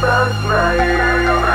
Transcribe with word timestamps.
Buzz 0.00 0.44
Lightyear. 0.44 1.53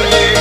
Hallelujah. 0.00 0.39